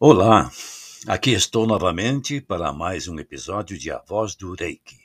Olá, 0.00 0.48
aqui 1.08 1.32
estou 1.32 1.66
novamente 1.66 2.40
para 2.40 2.72
mais 2.72 3.08
um 3.08 3.18
episódio 3.18 3.76
de 3.76 3.90
A 3.90 3.98
Voz 3.98 4.36
do 4.36 4.54
Reiki. 4.54 4.96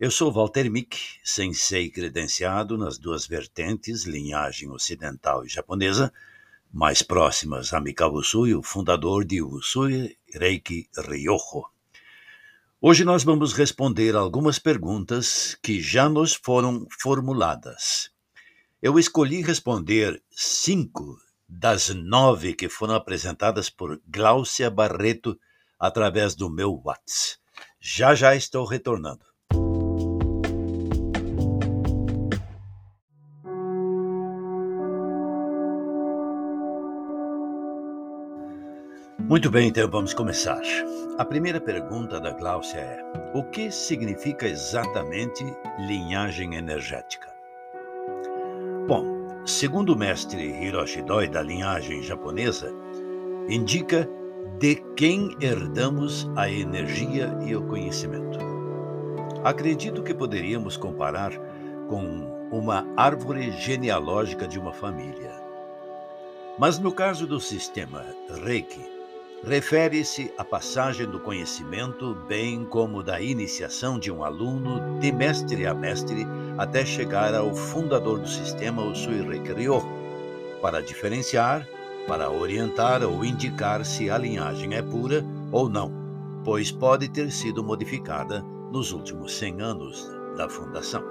Eu 0.00 0.10
sou 0.10 0.32
Walter 0.32 0.70
Mick, 0.70 0.96
sensei 1.22 1.90
credenciado 1.90 2.78
nas 2.78 2.96
duas 2.96 3.26
vertentes, 3.26 4.04
linhagem 4.04 4.70
ocidental 4.70 5.44
e 5.44 5.50
japonesa, 5.50 6.10
mais 6.72 7.02
próximas 7.02 7.74
a 7.74 7.80
Mikao 7.80 8.14
Usui, 8.14 8.54
o 8.54 8.62
fundador 8.62 9.22
de 9.22 9.42
Usui 9.42 10.16
Reiki 10.32 10.88
Ryoho. 10.96 11.66
Hoje 12.80 13.04
nós 13.04 13.22
vamos 13.24 13.52
responder 13.52 14.16
algumas 14.16 14.58
perguntas 14.58 15.58
que 15.62 15.78
já 15.78 16.08
nos 16.08 16.32
foram 16.32 16.86
formuladas. 17.02 18.10
Eu 18.80 18.98
escolhi 18.98 19.42
responder 19.42 20.22
cinco 20.30 21.18
das 21.54 21.90
nove 21.90 22.54
que 22.54 22.68
foram 22.68 22.94
apresentadas 22.94 23.68
por 23.68 24.00
Gláucia 24.08 24.70
Barreto 24.70 25.38
através 25.78 26.34
do 26.34 26.48
meu 26.48 26.80
WhatsApp. 26.82 27.38
Já 27.78 28.14
já 28.14 28.34
estou 28.34 28.64
retornando. 28.64 29.24
Muito 39.18 39.50
bem, 39.50 39.68
então 39.68 39.88
vamos 39.90 40.14
começar. 40.14 40.60
A 41.18 41.24
primeira 41.24 41.60
pergunta 41.60 42.18
da 42.18 42.32
Gláucia 42.32 42.80
é: 42.80 43.02
o 43.34 43.44
que 43.44 43.70
significa 43.70 44.46
exatamente 44.46 45.44
linhagem 45.78 46.54
energética? 46.54 47.31
Segundo 49.44 49.94
o 49.94 49.98
mestre 49.98 50.40
Hiroshi 50.40 51.02
Doi 51.02 51.26
da 51.26 51.42
linhagem 51.42 52.00
japonesa, 52.00 52.72
indica 53.48 54.08
de 54.60 54.76
quem 54.94 55.36
herdamos 55.40 56.30
a 56.36 56.48
energia 56.48 57.36
e 57.44 57.56
o 57.56 57.62
conhecimento. 57.66 58.38
Acredito 59.42 60.00
que 60.04 60.14
poderíamos 60.14 60.76
comparar 60.76 61.32
com 61.88 62.48
uma 62.52 62.86
árvore 62.96 63.50
genealógica 63.50 64.46
de 64.46 64.60
uma 64.60 64.72
família. 64.72 65.32
Mas 66.56 66.78
no 66.78 66.92
caso 66.92 67.26
do 67.26 67.40
sistema 67.40 68.06
Reiki, 68.44 68.88
refere-se 69.42 70.32
à 70.38 70.44
passagem 70.44 71.06
do 71.06 71.18
conhecimento, 71.18 72.14
bem 72.28 72.64
como 72.64 73.02
da 73.02 73.20
iniciação 73.20 73.98
de 73.98 74.12
um 74.12 74.22
aluno 74.22 75.00
de 75.00 75.10
mestre 75.10 75.66
a 75.66 75.74
mestre 75.74 76.24
até 76.58 76.84
chegar 76.84 77.34
ao 77.34 77.54
fundador 77.54 78.18
do 78.18 78.28
sistema, 78.28 78.82
o 78.82 78.94
Suirek 78.94 79.52
Ryo, 79.52 79.82
para 80.60 80.82
diferenciar, 80.82 81.66
para 82.06 82.30
orientar 82.30 83.02
ou 83.02 83.24
indicar 83.24 83.84
se 83.84 84.10
a 84.10 84.18
linhagem 84.18 84.74
é 84.74 84.82
pura 84.82 85.24
ou 85.50 85.68
não, 85.68 85.92
pois 86.44 86.70
pode 86.70 87.08
ter 87.08 87.30
sido 87.30 87.62
modificada 87.62 88.42
nos 88.70 88.92
últimos 88.92 89.36
100 89.38 89.60
anos 89.60 90.10
da 90.36 90.48
fundação. 90.48 91.02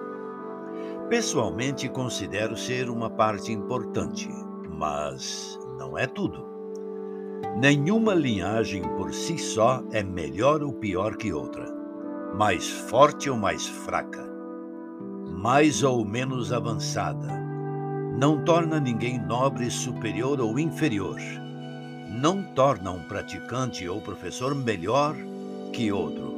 Pessoalmente, 1.09 1.89
considero 1.89 2.56
ser 2.56 2.89
uma 2.89 3.09
parte 3.09 3.52
importante, 3.52 4.30
mas 4.69 5.59
não 5.78 5.97
é 5.97 6.08
tudo. 6.08 6.50
Nenhuma 7.58 8.14
linhagem 8.14 8.81
por 8.95 9.14
si 9.14 9.38
só 9.38 9.84
é 9.92 10.02
melhor 10.02 10.64
ou 10.64 10.72
pior 10.73 11.17
que 11.17 11.34
outra, 11.34 11.66
mais 12.34 12.69
forte 12.69 13.30
ou 13.30 13.36
mais 13.36 13.67
fraca, 13.67 14.30
mais 15.42 15.81
ou 15.81 16.06
menos 16.06 16.53
avançada. 16.53 17.28
Não 18.16 18.45
torna 18.45 18.80
ninguém 18.80 19.20
nobre, 19.20 19.72
superior 19.72 20.39
ou 20.39 20.59
inferior. 20.59 21.20
Não 22.08 22.44
torna 22.53 22.92
um 22.92 23.03
praticante 23.06 23.89
ou 23.89 24.00
professor 24.00 24.53
melhor 24.53 25.16
que 25.73 25.92
outro. 25.92 26.31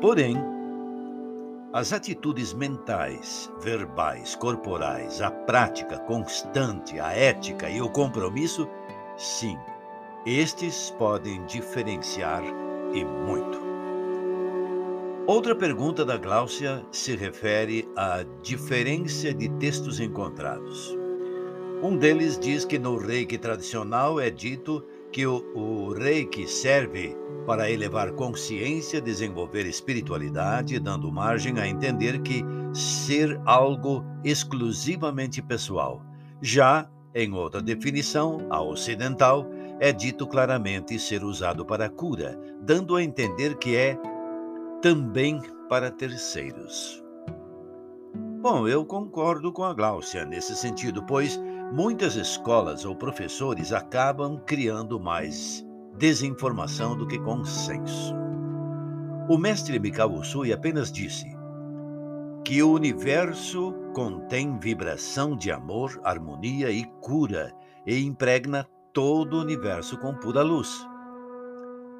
Porém, 0.00 0.36
as 1.72 1.92
atitudes 1.92 2.54
mentais, 2.54 3.50
verbais, 3.60 4.36
corporais, 4.36 5.20
a 5.20 5.32
prática 5.32 5.98
constante, 5.98 7.00
a 7.00 7.12
ética 7.12 7.68
e 7.68 7.82
o 7.82 7.90
compromisso 7.90 8.68
Sim, 9.16 9.58
estes 10.24 10.94
podem 10.96 11.44
diferenciar 11.46 12.44
e 12.94 13.04
muito. 13.04 13.67
Outra 15.28 15.54
pergunta 15.54 16.06
da 16.06 16.16
Gláucia 16.16 16.82
se 16.90 17.14
refere 17.14 17.86
à 17.94 18.24
diferença 18.42 19.34
de 19.34 19.50
textos 19.58 20.00
encontrados. 20.00 20.96
Um 21.82 21.98
deles 21.98 22.38
diz 22.38 22.64
que 22.64 22.78
no 22.78 22.96
reiki 22.96 23.36
tradicional 23.36 24.18
é 24.18 24.30
dito 24.30 24.82
que 25.12 25.26
o, 25.26 25.44
o 25.54 25.92
reiki 25.92 26.48
serve 26.48 27.14
para 27.44 27.70
elevar 27.70 28.12
consciência, 28.12 29.02
desenvolver 29.02 29.66
espiritualidade, 29.66 30.80
dando 30.80 31.12
margem 31.12 31.58
a 31.58 31.68
entender 31.68 32.22
que 32.22 32.42
ser 32.72 33.38
algo 33.44 34.02
exclusivamente 34.24 35.42
pessoal. 35.42 36.02
Já 36.40 36.88
em 37.14 37.34
outra 37.34 37.60
definição, 37.60 38.46
a 38.48 38.62
ocidental, 38.62 39.46
é 39.78 39.92
dito 39.92 40.26
claramente 40.26 40.98
ser 40.98 41.22
usado 41.22 41.66
para 41.66 41.90
cura, 41.90 42.40
dando 42.62 42.96
a 42.96 43.02
entender 43.02 43.58
que 43.58 43.76
é 43.76 43.94
também 44.80 45.40
para 45.68 45.90
terceiros. 45.90 47.02
Bom, 48.40 48.68
eu 48.68 48.84
concordo 48.84 49.52
com 49.52 49.64
a 49.64 49.74
Gláucia 49.74 50.24
nesse 50.24 50.54
sentido, 50.54 51.04
pois 51.04 51.38
muitas 51.72 52.14
escolas 52.14 52.84
ou 52.84 52.94
professores 52.94 53.72
acabam 53.72 54.40
criando 54.46 55.00
mais 55.00 55.66
desinformação 55.96 56.96
do 56.96 57.06
que 57.06 57.18
consenso. 57.18 58.14
O 59.28 59.36
mestre 59.36 59.78
Mikao 59.78 60.12
Usui 60.12 60.52
apenas 60.52 60.92
disse: 60.92 61.26
que 62.44 62.62
o 62.62 62.72
universo 62.72 63.74
contém 63.92 64.58
vibração 64.58 65.36
de 65.36 65.50
amor, 65.50 66.00
harmonia 66.04 66.70
e 66.70 66.84
cura 67.00 67.52
e 67.84 68.02
impregna 68.04 68.66
todo 68.92 69.34
o 69.34 69.40
universo 69.40 69.98
com 69.98 70.14
pura 70.14 70.42
luz. 70.42 70.86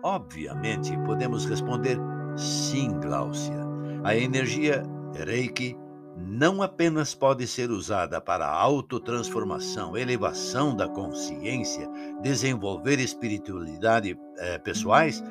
Obviamente, 0.03 0.97
podemos 1.05 1.45
responder 1.45 1.99
sim, 2.39 2.99
Gláucia. 3.01 3.67
A 4.05 4.17
energia 4.17 4.83
Reiki 5.15 5.77
não 6.17 6.63
apenas 6.63 7.15
pode 7.15 7.47
ser 7.47 7.71
usada 7.71 8.21
para 8.21 8.47
autotransformação, 8.47 9.97
elevação 9.97 10.75
da 10.75 10.89
consciência, 10.89 11.89
desenvolver 12.23 12.99
espiritualidade 12.99 14.19
eh, 14.39 14.59
pessoais, 14.59 15.23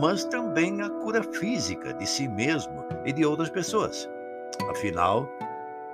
mas 0.00 0.24
também 0.24 0.80
a 0.82 0.88
cura 0.88 1.22
física 1.22 1.92
de 1.94 2.06
si 2.06 2.28
mesmo 2.28 2.84
e 3.04 3.12
de 3.12 3.24
outras 3.24 3.50
pessoas. 3.50 4.08
Afinal, 4.70 5.28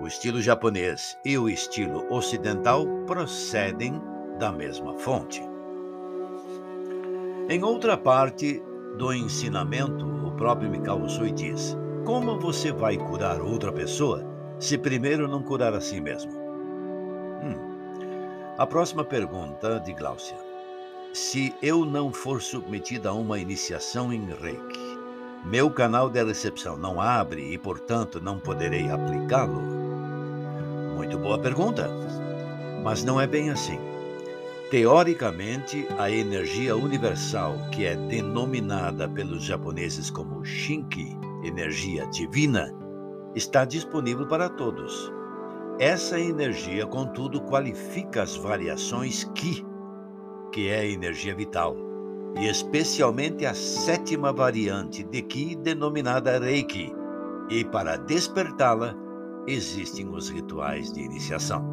o 0.00 0.06
estilo 0.06 0.40
japonês 0.40 1.18
e 1.24 1.38
o 1.38 1.48
estilo 1.48 2.04
ocidental 2.12 2.86
procedem 3.06 4.00
da 4.38 4.50
mesma 4.50 4.94
fonte. 4.98 5.42
Em 7.48 7.62
outra 7.62 7.96
parte 7.96 8.62
do 8.98 9.12
ensinamento, 9.12 10.23
próprio 10.34 10.70
Mikao 10.70 11.00
Usui 11.00 11.32
diz: 11.32 11.76
Como 12.04 12.38
você 12.38 12.72
vai 12.72 12.96
curar 12.96 13.40
outra 13.40 13.72
pessoa 13.72 14.24
se 14.58 14.78
primeiro 14.78 15.28
não 15.28 15.42
curar 15.42 15.74
a 15.74 15.80
si 15.80 16.00
mesmo? 16.00 16.32
Hum. 17.42 18.54
A 18.58 18.66
próxima 18.66 19.04
pergunta 19.04 19.80
de 19.80 19.92
Gláucia: 19.92 20.36
Se 21.12 21.54
eu 21.62 21.84
não 21.84 22.12
for 22.12 22.40
submetida 22.40 23.10
a 23.10 23.12
uma 23.12 23.38
iniciação 23.38 24.12
em 24.12 24.26
Reiki, 24.26 24.98
meu 25.44 25.70
canal 25.70 26.08
de 26.08 26.22
recepção 26.24 26.76
não 26.76 27.00
abre 27.00 27.52
e, 27.52 27.58
portanto, 27.58 28.20
não 28.20 28.38
poderei 28.38 28.90
aplicá-lo? 28.90 29.60
Muito 30.96 31.18
boa 31.18 31.38
pergunta. 31.38 31.90
Mas 32.82 33.04
não 33.04 33.20
é 33.20 33.26
bem 33.26 33.50
assim. 33.50 33.93
Teoricamente, 34.74 35.86
a 35.96 36.10
energia 36.10 36.74
universal, 36.74 37.54
que 37.70 37.86
é 37.86 37.94
denominada 37.94 39.08
pelos 39.08 39.44
japoneses 39.44 40.10
como 40.10 40.44
Shinki, 40.44 41.16
energia 41.44 42.04
divina, 42.08 42.74
está 43.36 43.64
disponível 43.64 44.26
para 44.26 44.48
todos. 44.48 45.12
Essa 45.78 46.18
energia, 46.18 46.88
contudo, 46.88 47.40
qualifica 47.42 48.24
as 48.24 48.34
variações 48.34 49.22
Ki, 49.32 49.64
que 50.50 50.68
é 50.68 50.80
a 50.80 50.86
energia 50.86 51.36
vital 51.36 51.76
e 52.36 52.48
especialmente 52.48 53.46
a 53.46 53.54
sétima 53.54 54.32
variante 54.32 55.04
de 55.04 55.22
Ki, 55.22 55.54
denominada 55.54 56.36
Reiki, 56.40 56.92
e 57.48 57.64
para 57.64 57.96
despertá-la 57.96 58.92
existem 59.46 60.08
os 60.08 60.30
rituais 60.30 60.92
de 60.92 61.00
iniciação. 61.00 61.64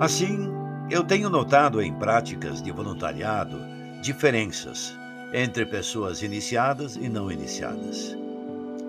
Assim, 0.00 0.56
eu 0.90 1.04
tenho 1.04 1.28
notado 1.28 1.80
em 1.82 1.92
práticas 1.94 2.62
de 2.62 2.70
voluntariado 2.72 3.58
diferenças 4.02 4.96
entre 5.32 5.66
pessoas 5.66 6.22
iniciadas 6.22 6.96
e 6.96 7.08
não 7.08 7.30
iniciadas. 7.30 8.16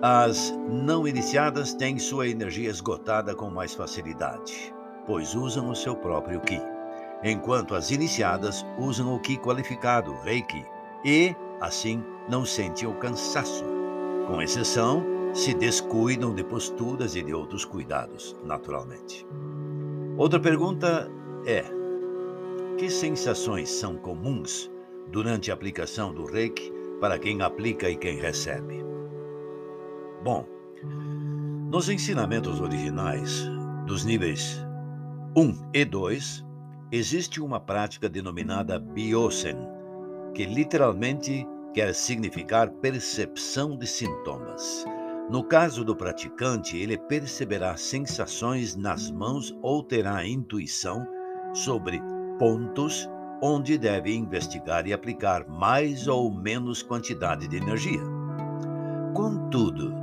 As 0.02 0.54
não 0.68 1.06
iniciadas 1.06 1.74
têm 1.74 1.98
sua 1.98 2.28
energia 2.28 2.70
esgotada 2.70 3.34
com 3.34 3.50
mais 3.50 3.74
facilidade, 3.74 4.74
pois 5.06 5.34
usam 5.34 5.68
o 5.68 5.76
seu 5.76 5.94
próprio 5.94 6.40
Ki 6.40 6.60
enquanto 7.22 7.74
as 7.74 7.90
iniciadas 7.90 8.64
usam 8.78 9.14
o 9.14 9.20
Ki 9.20 9.36
qualificado, 9.38 10.14
Reiki, 10.22 10.64
e, 11.04 11.34
assim, 11.60 12.02
não 12.28 12.44
sentem 12.44 12.88
o 12.88 12.94
cansaço. 12.94 13.64
Com 14.26 14.40
exceção, 14.40 15.04
se 15.32 15.54
descuidam 15.54 16.34
de 16.34 16.42
posturas 16.42 17.14
e 17.14 17.22
de 17.22 17.32
outros 17.32 17.64
cuidados, 17.64 18.36
naturalmente. 18.44 19.26
Outra 20.16 20.40
pergunta 20.40 21.10
é: 21.46 21.64
que 22.80 22.88
sensações 22.88 23.68
são 23.68 23.98
comuns 23.98 24.70
durante 25.12 25.50
a 25.50 25.54
aplicação 25.54 26.14
do 26.14 26.24
Reiki 26.24 26.72
para 26.98 27.18
quem 27.18 27.42
aplica 27.42 27.90
e 27.90 27.94
quem 27.94 28.18
recebe? 28.18 28.82
Bom, 30.24 30.46
nos 31.70 31.90
ensinamentos 31.90 32.58
originais 32.58 33.46
dos 33.86 34.06
níveis 34.06 34.64
1 35.36 35.72
e 35.74 35.84
2, 35.84 36.42
existe 36.90 37.38
uma 37.38 37.60
prática 37.60 38.08
denominada 38.08 38.78
Biosen, 38.78 39.58
que 40.34 40.46
literalmente 40.46 41.46
quer 41.74 41.94
significar 41.94 42.70
percepção 42.70 43.76
de 43.76 43.86
sintomas. 43.86 44.86
No 45.28 45.44
caso 45.44 45.84
do 45.84 45.94
praticante, 45.94 46.78
ele 46.78 46.96
perceberá 46.96 47.76
sensações 47.76 48.74
nas 48.74 49.10
mãos 49.10 49.54
ou 49.60 49.82
terá 49.82 50.26
intuição 50.26 51.06
sobre 51.52 52.00
pontos 52.40 53.06
onde 53.42 53.76
deve 53.76 54.16
investigar 54.16 54.86
e 54.86 54.94
aplicar 54.94 55.46
mais 55.46 56.08
ou 56.08 56.32
menos 56.32 56.82
quantidade 56.82 57.46
de 57.46 57.58
energia. 57.58 58.00
Contudo, 59.12 59.94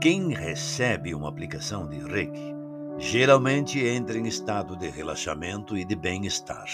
quem 0.00 0.32
recebe 0.32 1.12
uma 1.12 1.28
aplicação 1.28 1.88
de 1.88 1.98
Reiki 1.98 2.54
geralmente 2.96 3.84
entra 3.84 4.16
em 4.16 4.28
estado 4.28 4.76
de 4.76 4.88
relaxamento 4.88 5.76
e 5.76 5.84
de 5.84 5.96
bem-estar. 5.96 6.66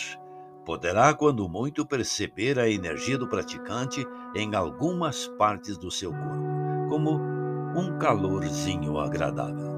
Poderá, 0.66 1.14
quando 1.14 1.48
muito, 1.48 1.86
perceber 1.86 2.58
a 2.58 2.68
energia 2.68 3.16
do 3.16 3.26
praticante 3.26 4.06
em 4.34 4.54
algumas 4.54 5.28
partes 5.38 5.78
do 5.78 5.90
seu 5.90 6.10
corpo, 6.10 6.88
como 6.90 7.18
um 7.74 7.96
calorzinho 7.98 8.98
agradável. 8.98 9.75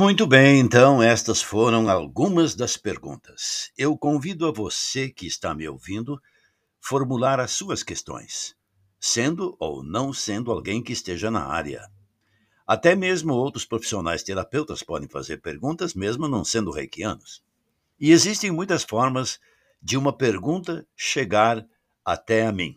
Muito 0.00 0.26
bem, 0.26 0.58
então, 0.60 1.02
estas 1.02 1.42
foram 1.42 1.90
algumas 1.90 2.54
das 2.54 2.74
perguntas. 2.74 3.70
Eu 3.76 3.98
convido 3.98 4.46
a 4.46 4.50
você 4.50 5.10
que 5.10 5.26
está 5.26 5.54
me 5.54 5.68
ouvindo 5.68 6.18
formular 6.80 7.38
as 7.38 7.50
suas 7.50 7.82
questões, 7.82 8.56
sendo 8.98 9.54
ou 9.60 9.84
não 9.84 10.10
sendo 10.10 10.50
alguém 10.50 10.82
que 10.82 10.94
esteja 10.94 11.30
na 11.30 11.44
área. 11.44 11.86
Até 12.66 12.96
mesmo 12.96 13.34
outros 13.34 13.66
profissionais 13.66 14.22
terapeutas 14.22 14.82
podem 14.82 15.06
fazer 15.06 15.42
perguntas, 15.42 15.92
mesmo 15.92 16.26
não 16.26 16.46
sendo 16.46 16.70
reikianos. 16.70 17.42
E 18.00 18.10
existem 18.10 18.50
muitas 18.50 18.82
formas 18.82 19.38
de 19.82 19.98
uma 19.98 20.16
pergunta 20.16 20.86
chegar 20.96 21.62
até 22.02 22.46
a 22.46 22.52
mim 22.52 22.74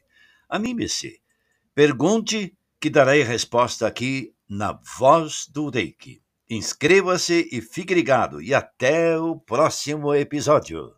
Anime-se. 0.49 1.21
Pergunte 1.73 2.59
que 2.81 2.91
darei 2.91 3.23
resposta 3.23 3.87
aqui 3.87 4.35
na 4.51 4.73
Voz 4.99 5.47
do 5.49 5.71
Reiki. 5.71 6.21
Inscreva-se 6.51 7.49
e 7.53 7.61
fique 7.61 7.95
ligado. 7.95 8.43
E 8.43 8.53
até 8.53 9.17
o 9.17 9.37
próximo 9.37 10.13
episódio. 10.13 10.98